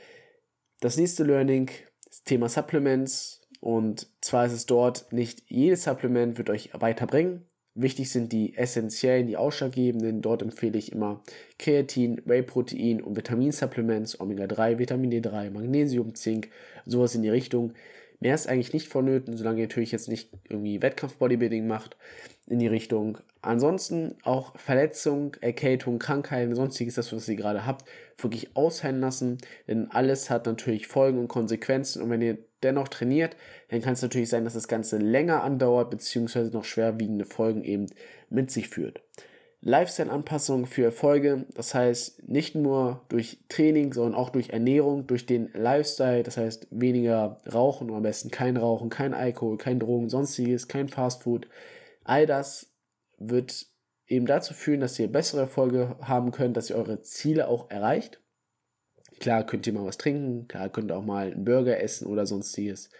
Das 0.81 0.97
nächste 0.97 1.23
Learning, 1.23 1.71
das 2.07 2.25
Thema 2.25 2.49
Supplements. 2.49 3.43
Und 3.61 4.09
zwar 4.23 4.47
ist 4.47 4.55
es 4.55 4.65
dort, 4.65 5.13
nicht 5.13 5.43
jedes 5.49 5.85
Supplement 5.85 6.39
wird 6.39 6.49
euch 6.49 6.71
weiterbringen. 6.73 7.45
Wichtig 7.75 8.11
sind 8.11 8.33
die 8.33 8.57
essentiellen, 8.57 9.27
die 9.27 9.39
ausschlaggebenden. 9.39 10.21
Dort 10.21 10.43
empfehle 10.43 10.79
ich 10.79 10.93
immer 10.93 11.23
Kreatin, 11.59 12.21
Whey-Protein 12.27 13.03
und 13.03 13.17
Vitaminsupplements, 13.17 14.21
Omega-3, 14.21 14.79
Vitamin 14.79 15.11
D3, 15.11 15.51
Magnesium, 15.51 16.15
Zink, 16.15 16.51
sowas 16.85 17.15
in 17.15 17.23
die 17.23 17.31
Richtung. 17.31 17.73
Mehr 18.21 18.35
ist 18.35 18.47
eigentlich 18.47 18.73
nicht 18.73 18.89
vonnöten, 18.89 19.37
solange 19.37 19.61
ihr 19.61 19.67
natürlich 19.67 19.91
jetzt 19.91 20.09
nicht 20.09 20.31
irgendwie 20.49 20.83
Wettkampf-Bodybuilding 20.83 21.67
macht 21.67 21.97
in 22.47 22.59
die 22.59 22.69
Richtung. 22.69 23.19
Ansonsten 23.41 24.15
auch 24.23 24.57
Verletzung, 24.59 25.35
Erkältung, 25.41 25.99
Krankheiten, 25.99 26.55
sonstiges, 26.55 26.95
das, 26.95 27.13
was 27.13 27.29
ihr 27.29 27.37
gerade 27.37 27.67
habt, 27.67 27.89
wirklich 28.19 28.55
ausheilen 28.55 29.01
lassen. 29.01 29.39
Denn 29.67 29.91
alles 29.91 30.31
hat 30.31 30.47
natürlich 30.47 30.87
Folgen 30.87 31.19
und 31.19 31.29
Konsequenzen. 31.29 32.03
Und 32.03 32.11
wenn 32.11 32.23
ihr 32.23 32.39
dennoch 32.63 32.89
trainiert, 32.89 33.37
dann 33.69 33.83
kann 33.83 33.95
es 33.95 34.03
natürlich 34.03 34.29
sein, 34.29 34.45
dass 34.45 34.55
das 34.55 34.69
Ganze 34.69 34.99
länger 34.99 35.43
andauert, 35.43 35.91
beziehungsweise 35.91 36.51
noch 36.51 36.65
schwerwiegende 36.65 37.25
Folgen 37.25 37.65
eben 37.65 37.87
mit 38.31 38.51
sich 38.51 38.69
führt. 38.69 39.03
Lifestyle-Anpassung 39.65 40.67
für 40.67 40.85
Erfolge, 40.85 41.47
das 41.55 41.73
heißt 41.73 42.29
nicht 42.29 42.57
nur 42.57 43.03
durch 43.09 43.39
Training, 43.49 43.93
sondern 43.93 44.17
auch 44.17 44.31
durch 44.31 44.51
Ernährung, 44.51 45.07
durch 45.07 45.25
den 45.25 45.51
Lifestyle, 45.55 46.25
das 46.25 46.37
heißt 46.37 46.67
weniger 46.73 47.39
Rauchen 47.53 47.93
am 47.93 48.03
besten 48.03 48.33
kein 48.33 48.57
Rauchen, 48.57 48.91
kein 48.91 49.15
Alkohol, 49.15 49.59
kein 49.59 49.79
Drogen, 49.79 50.09
sonstiges, 50.09 50.67
kein 50.67 50.89
Fastfood. 50.89 51.47
All 52.03 52.27
das 52.27 52.73
wird 53.19 53.67
eben 54.09 54.27
dazu 54.27 54.53
führen, 54.53 54.81
dass 54.81 54.99
ihr 54.99 55.11
bessere 55.11 55.43
Erfolge 55.43 55.97
haben 56.01 56.33
könnt, 56.33 56.57
dass 56.57 56.71
ihr 56.71 56.77
eure 56.77 57.03
Ziele 57.03 57.47
auch 57.47 57.71
erreicht. 57.71 58.21
Klar 59.23 59.47
könnt 59.47 59.69
ihr 59.69 59.73
mal 59.73 59.85
was 59.85 59.99
trinken, 59.99 60.49
klar 60.49 60.69
könnt 60.69 60.91
ihr 60.91 60.97
auch 60.97 61.05
mal 61.05 61.31
einen 61.31 61.45
Burger 61.45 61.81
essen 61.81 62.09
oder 62.09 62.27
sonstiges. 62.27 62.91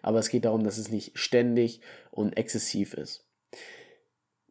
Aber 0.00 0.20
es 0.20 0.28
geht 0.28 0.44
darum, 0.44 0.62
dass 0.62 0.78
es 0.78 0.92
nicht 0.92 1.18
ständig 1.18 1.80
und 2.12 2.36
exzessiv 2.36 2.94
ist. 2.94 3.26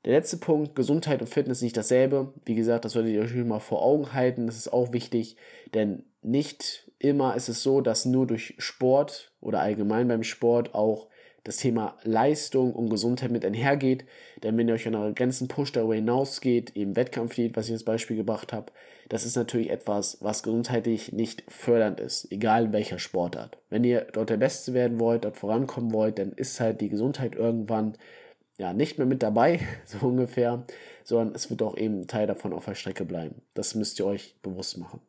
Der 0.03 0.11
letzte 0.11 0.35
Punkt, 0.35 0.75
Gesundheit 0.75 1.21
und 1.21 1.29
Fitness 1.29 1.61
nicht 1.61 1.77
dasselbe. 1.77 2.33
Wie 2.43 2.55
gesagt, 2.55 2.83
das 2.83 2.91
solltet 2.91 3.13
ihr 3.13 3.21
euch 3.21 3.33
mal 3.33 3.61
vor 3.61 3.81
Augen 3.81 4.11
halten. 4.11 4.45
Das 4.45 4.57
ist 4.57 4.73
auch 4.73 4.91
wichtig, 4.91 5.37
denn 5.73 6.03
nicht 6.21 6.91
immer 6.99 7.33
ist 7.37 7.47
es 7.47 7.63
so, 7.63 7.79
dass 7.79 8.03
nur 8.03 8.27
durch 8.27 8.55
Sport 8.57 9.31
oder 9.39 9.61
allgemein 9.61 10.09
beim 10.09 10.23
Sport 10.23 10.75
auch 10.75 11.07
das 11.43 11.57
Thema 11.57 11.97
Leistung 12.03 12.73
und 12.73 12.89
Gesundheit 12.89 13.31
mit 13.31 13.45
einhergeht. 13.45 14.05
Denn 14.43 14.57
wenn 14.57 14.67
ihr 14.67 14.75
euch 14.75 14.87
an 14.87 14.95
eure 14.95 15.13
Grenzen 15.13 15.47
pusht, 15.47 15.75
darüber 15.75 15.95
hinausgeht, 15.95 16.75
eben 16.75 16.95
Wettkampflied, 16.95 17.55
was 17.55 17.67
ich 17.67 17.73
als 17.73 17.83
Beispiel 17.83 18.17
gebracht 18.17 18.53
habe, 18.53 18.71
das 19.09 19.25
ist 19.25 19.35
natürlich 19.35 19.69
etwas, 19.69 20.17
was 20.21 20.43
gesundheitlich 20.43 21.11
nicht 21.11 21.43
fördernd 21.49 21.99
ist, 21.99 22.31
egal 22.31 22.65
in 22.65 22.73
welcher 22.73 22.99
Sportart. 22.99 23.57
Wenn 23.69 23.83
ihr 23.83 24.07
dort 24.13 24.29
der 24.29 24.37
Beste 24.37 24.73
werden 24.73 24.99
wollt, 24.99 25.25
dort 25.25 25.37
vorankommen 25.37 25.91
wollt, 25.91 26.19
dann 26.19 26.31
ist 26.31 26.59
halt 26.59 26.79
die 26.79 26.89
Gesundheit 26.89 27.35
irgendwann 27.35 27.97
ja, 28.57 28.73
nicht 28.73 28.99
mehr 28.99 29.07
mit 29.07 29.23
dabei, 29.23 29.59
so 29.85 30.05
ungefähr, 30.07 30.65
sondern 31.03 31.35
es 31.35 31.49
wird 31.49 31.61
auch 31.63 31.75
eben 31.75 32.07
Teil 32.07 32.27
davon 32.27 32.53
auf 32.53 32.65
der 32.65 32.75
Strecke 32.75 33.03
bleiben. 33.03 33.41
Das 33.53 33.75
müsst 33.75 33.99
ihr 33.99 34.05
euch 34.05 34.35
bewusst 34.43 34.77
machen. 34.77 35.01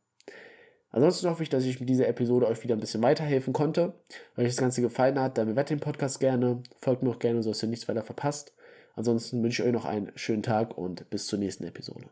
Ansonsten 0.92 1.28
hoffe 1.30 1.42
ich, 1.42 1.48
dass 1.48 1.64
ich 1.64 1.80
mit 1.80 1.88
dieser 1.88 2.06
Episode 2.06 2.46
euch 2.46 2.62
wieder 2.62 2.76
ein 2.76 2.80
bisschen 2.80 3.02
weiterhelfen 3.02 3.54
konnte. 3.54 3.94
Wenn 4.34 4.44
euch 4.44 4.52
das 4.52 4.60
Ganze 4.60 4.82
gefallen 4.82 5.18
hat, 5.18 5.38
dann 5.38 5.48
bewertet 5.48 5.78
den 5.78 5.80
Podcast 5.80 6.20
gerne, 6.20 6.62
folgt 6.80 7.02
mir 7.02 7.10
auch 7.10 7.18
gerne, 7.18 7.42
so 7.42 7.50
dass 7.50 7.62
ihr 7.62 7.68
nichts 7.68 7.88
weiter 7.88 8.02
verpasst. 8.02 8.52
Ansonsten 8.94 9.42
wünsche 9.42 9.62
ich 9.62 9.68
euch 9.68 9.72
noch 9.72 9.86
einen 9.86 10.12
schönen 10.16 10.42
Tag 10.42 10.76
und 10.76 11.08
bis 11.08 11.26
zur 11.26 11.38
nächsten 11.38 11.64
Episode. 11.64 12.10